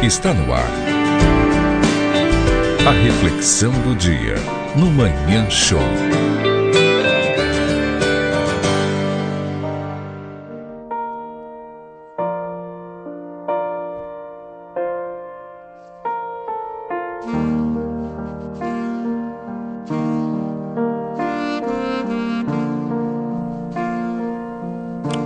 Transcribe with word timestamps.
Está 0.00 0.32
no 0.32 0.54
ar. 0.54 0.70
A 2.86 2.92
reflexão 2.92 3.72
do 3.82 3.96
dia 3.96 4.36
no 4.76 4.86
Manhã 4.92 5.50
Show. 5.50 5.80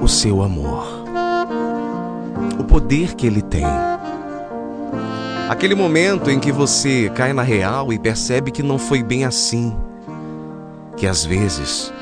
O 0.02 0.08
seu 0.08 0.42
amor. 0.42 1.04
O 2.58 2.64
poder 2.64 3.14
que 3.14 3.26
ele 3.26 3.42
tem. 3.42 3.91
Aquele 5.52 5.74
momento 5.74 6.30
em 6.30 6.40
que 6.40 6.50
você 6.50 7.12
cai 7.14 7.34
na 7.34 7.42
real 7.42 7.92
e 7.92 7.98
percebe 7.98 8.50
que 8.50 8.62
não 8.62 8.78
foi 8.78 9.02
bem 9.02 9.26
assim. 9.26 9.76
Que 10.96 11.06
às 11.06 11.26
vezes, 11.26 11.92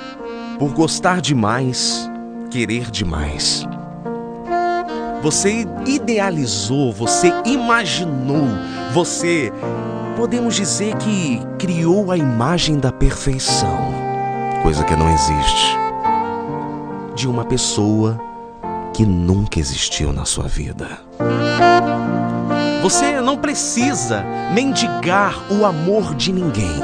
por 0.56 0.72
gostar 0.72 1.20
demais, 1.20 2.08
querer 2.48 2.92
demais, 2.92 3.66
você 5.20 5.66
idealizou, 5.84 6.92
você 6.92 7.32
imaginou, 7.44 8.46
você, 8.94 9.52
podemos 10.16 10.54
dizer 10.54 10.94
que 10.98 11.40
criou 11.58 12.12
a 12.12 12.16
imagem 12.16 12.78
da 12.78 12.92
perfeição, 12.92 13.92
coisa 14.62 14.84
que 14.84 14.94
não 14.94 15.12
existe, 15.12 15.76
de 17.16 17.26
uma 17.26 17.44
pessoa 17.44 18.16
que 18.94 19.04
nunca 19.04 19.58
existiu 19.58 20.12
na 20.12 20.24
sua 20.24 20.46
vida. 20.46 21.00
Você 22.82 23.20
não 23.20 23.36
precisa 23.36 24.24
mendigar 24.54 25.52
o 25.52 25.66
amor 25.66 26.14
de 26.14 26.32
ninguém. 26.32 26.80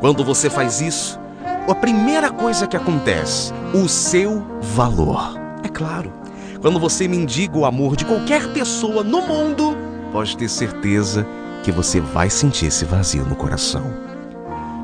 Quando 0.00 0.24
você 0.24 0.50
faz 0.50 0.80
isso, 0.80 1.16
a 1.68 1.74
primeira 1.76 2.28
coisa 2.28 2.66
que 2.66 2.76
acontece, 2.76 3.52
o 3.72 3.88
seu 3.88 4.44
valor. 4.60 5.38
É 5.62 5.68
claro, 5.68 6.12
quando 6.60 6.80
você 6.80 7.06
mendiga 7.06 7.56
o 7.56 7.64
amor 7.64 7.94
de 7.94 8.04
qualquer 8.04 8.52
pessoa 8.52 9.04
no 9.04 9.22
mundo, 9.22 9.76
pode 10.10 10.36
ter 10.36 10.48
certeza 10.48 11.24
que 11.62 11.70
você 11.70 12.00
vai 12.00 12.28
sentir 12.28 12.66
esse 12.66 12.84
vazio 12.84 13.24
no 13.24 13.36
coração. 13.36 13.84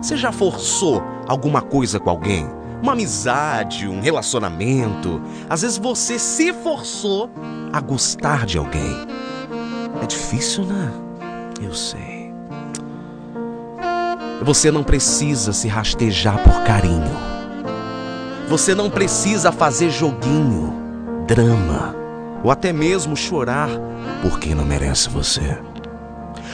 Você 0.01 0.17
já 0.17 0.31
forçou 0.31 1.03
alguma 1.27 1.61
coisa 1.61 1.99
com 1.99 2.11
alguém? 2.11 2.49
Uma 2.81 2.93
amizade, 2.93 3.89
um 3.89 4.01
relacionamento? 4.01 5.21
Às 5.51 5.63
vezes 5.63 5.79
você 5.79 6.17
se 6.17 6.53
forçou 6.53 7.29
a 7.73 7.81
gostar 7.81 8.47
de 8.47 8.57
alguém. 8.57 9.08
Difícil, 10.09 10.65
né? 10.65 10.91
Eu 11.63 11.75
sei. 11.75 12.33
Você 14.43 14.71
não 14.71 14.83
precisa 14.83 15.53
se 15.53 15.69
rastejar 15.69 16.43
por 16.43 16.65
carinho. 16.65 17.15
Você 18.49 18.75
não 18.75 18.89
precisa 18.89 19.53
fazer 19.53 19.91
joguinho, 19.91 20.73
drama, 21.27 21.95
ou 22.43 22.51
até 22.51 22.73
mesmo 22.73 23.15
chorar 23.15 23.69
por 24.23 24.39
quem 24.39 24.55
não 24.55 24.65
merece 24.65 25.11
você. 25.11 25.59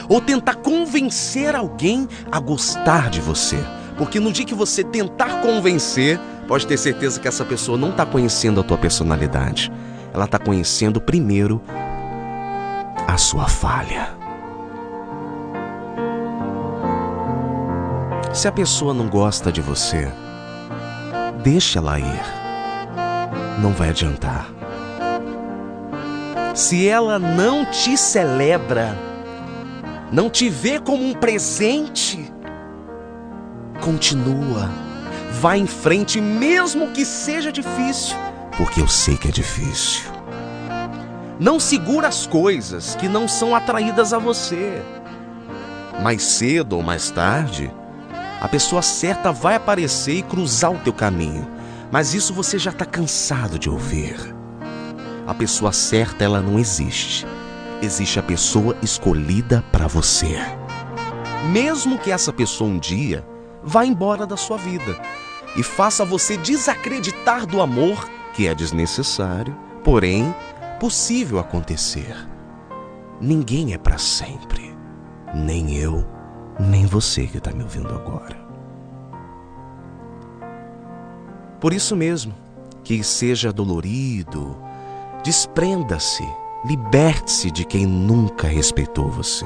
Ou 0.09 0.19
tentar 0.19 0.55
convencer 0.55 1.55
alguém 1.55 2.09
a 2.29 2.39
gostar 2.39 3.09
de 3.09 3.21
você. 3.21 3.57
Porque 3.97 4.19
no 4.19 4.33
dia 4.33 4.45
que 4.45 4.53
você 4.53 4.83
tentar 4.83 5.41
convencer, 5.41 6.19
pode 6.47 6.67
ter 6.67 6.77
certeza 6.77 7.19
que 7.19 7.27
essa 7.27 7.45
pessoa 7.45 7.77
não 7.77 7.91
está 7.91 8.05
conhecendo 8.05 8.59
a 8.59 8.63
tua 8.63 8.77
personalidade. 8.77 9.71
Ela 10.13 10.25
está 10.25 10.37
conhecendo 10.37 10.99
primeiro 10.99 11.61
a 13.07 13.17
sua 13.17 13.47
falha. 13.47 14.15
Se 18.33 18.47
a 18.47 18.51
pessoa 18.51 18.93
não 18.93 19.07
gosta 19.07 19.51
de 19.51 19.61
você, 19.61 20.11
deixa 21.41 21.79
ela 21.79 21.99
ir. 21.99 22.21
Não 23.61 23.71
vai 23.71 23.89
adiantar. 23.89 24.49
Se 26.53 26.87
ela 26.87 27.19
não 27.19 27.65
te 27.65 27.95
celebra, 27.95 28.97
não 30.11 30.29
te 30.29 30.49
vê 30.49 30.79
como 30.79 31.05
um 31.05 31.13
presente, 31.13 32.31
continua. 33.81 34.69
Vai 35.39 35.59
em 35.59 35.67
frente, 35.67 36.19
mesmo 36.19 36.91
que 36.91 37.05
seja 37.05 37.51
difícil, 37.51 38.15
porque 38.57 38.81
eu 38.81 38.87
sei 38.87 39.17
que 39.17 39.27
é 39.27 39.31
difícil. 39.31 40.14
Não 41.39 41.59
segura 41.59 42.07
as 42.07 42.25
coisas 42.25 42.95
que 42.95 43.09
não 43.09 43.27
são 43.27 43.53
atraídas 43.53 44.13
a 44.13 44.17
você. 44.17 44.81
Mais 46.01 46.23
cedo 46.23 46.77
ou 46.77 46.83
mais 46.83 47.11
tarde, 47.11 47.71
a 48.39 48.47
pessoa 48.47 48.81
certa 48.81 49.33
vai 49.33 49.55
aparecer 49.55 50.19
e 50.19 50.23
cruzar 50.23 50.71
o 50.71 50.79
teu 50.79 50.93
caminho. 50.93 51.45
Mas 51.91 52.13
isso 52.13 52.33
você 52.33 52.57
já 52.57 52.71
está 52.71 52.85
cansado 52.85 53.59
de 53.59 53.69
ouvir. 53.69 54.15
A 55.27 55.33
pessoa 55.33 55.73
certa, 55.73 56.23
ela 56.23 56.39
não 56.39 56.57
existe. 56.57 57.25
Existe 57.81 58.17
a 58.17 58.23
pessoa 58.23 58.77
escolhida 58.81 59.63
para 59.73 59.87
você. 59.87 60.37
Mesmo 61.51 61.97
que 61.97 62.11
essa 62.11 62.31
pessoa 62.31 62.69
um 62.69 62.79
dia 62.79 63.27
vá 63.61 63.85
embora 63.85 64.25
da 64.25 64.37
sua 64.37 64.57
vida 64.57 64.97
e 65.57 65.63
faça 65.63 66.05
você 66.05 66.37
desacreditar 66.37 67.45
do 67.45 67.61
amor, 67.61 68.07
que 68.33 68.47
é 68.47 68.55
desnecessário, 68.55 69.55
porém 69.83 70.33
possível 70.79 71.39
acontecer. 71.39 72.15
Ninguém 73.19 73.73
é 73.73 73.77
para 73.77 73.97
sempre, 73.97 74.75
nem 75.33 75.75
eu, 75.75 76.05
nem 76.59 76.85
você 76.85 77.27
que 77.27 77.37
está 77.37 77.51
me 77.51 77.63
ouvindo 77.63 77.93
agora. 77.93 78.35
Por 81.59 81.73
isso 81.73 81.95
mesmo, 81.95 82.33
que 82.83 83.03
seja 83.03 83.51
dolorido, 83.51 84.55
desprenda-se, 85.23 86.27
liberte-se 86.65 87.49
de 87.49 87.65
quem 87.65 87.85
nunca 87.85 88.47
respeitou 88.47 89.09
você, 89.09 89.45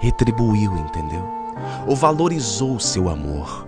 retribuiu, 0.00 0.76
entendeu? 0.76 1.22
Ou 1.86 1.94
valorizou 1.94 2.74
o 2.76 2.80
seu 2.80 3.08
amor, 3.08 3.66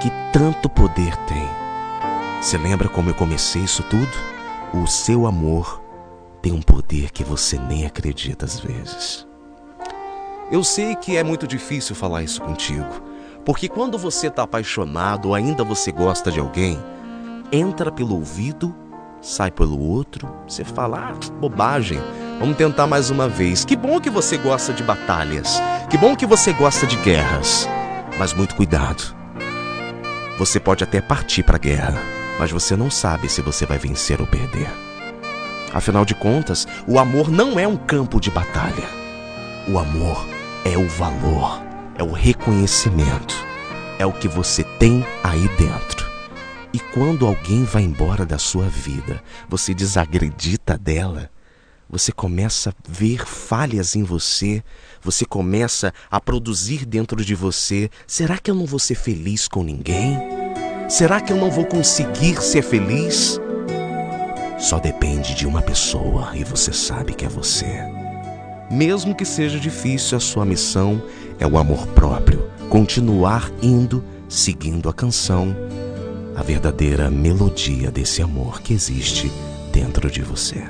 que 0.00 0.10
tanto 0.32 0.68
poder 0.68 1.14
tem. 1.26 1.48
Você 2.40 2.56
lembra 2.56 2.88
como 2.88 3.10
eu 3.10 3.14
comecei 3.14 3.62
isso 3.62 3.82
tudo? 3.84 4.35
O 4.82 4.86
seu 4.86 5.26
amor 5.26 5.82
tem 6.42 6.52
um 6.52 6.60
poder 6.60 7.10
que 7.10 7.24
você 7.24 7.58
nem 7.58 7.86
acredita 7.86 8.44
às 8.44 8.60
vezes. 8.60 9.26
Eu 10.50 10.62
sei 10.62 10.94
que 10.94 11.16
é 11.16 11.24
muito 11.24 11.46
difícil 11.46 11.96
falar 11.96 12.22
isso 12.22 12.42
contigo, 12.42 13.02
porque 13.44 13.68
quando 13.68 13.96
você 13.96 14.26
está 14.26 14.42
apaixonado 14.42 15.28
ou 15.28 15.34
ainda 15.34 15.64
você 15.64 15.90
gosta 15.90 16.30
de 16.30 16.38
alguém, 16.38 16.78
entra 17.50 17.90
pelo 17.90 18.16
ouvido, 18.16 18.76
sai 19.20 19.50
pelo 19.50 19.80
outro, 19.80 20.28
você 20.46 20.62
fala, 20.62 21.10
ah, 21.10 21.30
bobagem, 21.40 21.98
vamos 22.38 22.56
tentar 22.56 22.86
mais 22.86 23.08
uma 23.08 23.28
vez. 23.28 23.64
Que 23.64 23.74
bom 23.76 23.98
que 23.98 24.10
você 24.10 24.36
gosta 24.36 24.74
de 24.74 24.82
batalhas, 24.82 25.58
que 25.88 25.96
bom 25.96 26.14
que 26.14 26.26
você 26.26 26.52
gosta 26.52 26.86
de 26.86 26.96
guerras, 26.96 27.66
mas 28.18 28.34
muito 28.34 28.54
cuidado. 28.54 29.16
Você 30.38 30.60
pode 30.60 30.84
até 30.84 31.00
partir 31.00 31.42
para 31.42 31.56
a 31.56 31.58
guerra, 31.58 32.15
mas 32.38 32.50
você 32.50 32.76
não 32.76 32.90
sabe 32.90 33.28
se 33.28 33.42
você 33.42 33.66
vai 33.66 33.78
vencer 33.78 34.20
ou 34.20 34.26
perder. 34.26 34.68
Afinal 35.72 36.04
de 36.04 36.14
contas, 36.14 36.66
o 36.86 36.98
amor 36.98 37.30
não 37.30 37.58
é 37.58 37.66
um 37.66 37.76
campo 37.76 38.20
de 38.20 38.30
batalha. 38.30 38.88
O 39.68 39.78
amor 39.78 40.26
é 40.64 40.76
o 40.78 40.88
valor, 40.88 41.62
é 41.96 42.02
o 42.02 42.12
reconhecimento, 42.12 43.34
é 43.98 44.06
o 44.06 44.12
que 44.12 44.28
você 44.28 44.62
tem 44.78 45.04
aí 45.22 45.48
dentro. 45.56 46.06
E 46.72 46.78
quando 46.78 47.26
alguém 47.26 47.64
vai 47.64 47.82
embora 47.82 48.24
da 48.24 48.38
sua 48.38 48.68
vida, 48.68 49.22
você 49.48 49.74
desacredita 49.74 50.76
dela, 50.76 51.30
você 51.88 52.10
começa 52.12 52.70
a 52.70 52.74
ver 52.88 53.26
falhas 53.26 53.94
em 53.96 54.02
você, 54.02 54.62
você 55.00 55.24
começa 55.24 55.92
a 56.10 56.20
produzir 56.20 56.84
dentro 56.84 57.24
de 57.24 57.34
você: 57.34 57.90
será 58.06 58.38
que 58.38 58.50
eu 58.50 58.54
não 58.54 58.66
vou 58.66 58.78
ser 58.78 58.96
feliz 58.96 59.46
com 59.48 59.62
ninguém? 59.62 60.45
Será 60.88 61.20
que 61.20 61.32
eu 61.32 61.36
não 61.36 61.50
vou 61.50 61.66
conseguir 61.66 62.40
ser 62.40 62.62
feliz? 62.62 63.40
Só 64.56 64.78
depende 64.78 65.34
de 65.34 65.44
uma 65.44 65.60
pessoa 65.60 66.30
e 66.34 66.44
você 66.44 66.72
sabe 66.72 67.12
que 67.12 67.24
é 67.24 67.28
você. 67.28 67.66
Mesmo 68.70 69.12
que 69.12 69.24
seja 69.24 69.58
difícil, 69.58 70.16
a 70.16 70.20
sua 70.20 70.44
missão 70.44 71.02
é 71.40 71.46
o 71.46 71.58
amor 71.58 71.88
próprio, 71.88 72.48
continuar 72.70 73.50
indo, 73.60 74.04
seguindo 74.28 74.88
a 74.88 74.92
canção, 74.92 75.56
a 76.36 76.42
verdadeira 76.42 77.10
melodia 77.10 77.90
desse 77.90 78.22
amor 78.22 78.62
que 78.62 78.72
existe 78.72 79.30
dentro 79.72 80.08
de 80.08 80.22
você. 80.22 80.62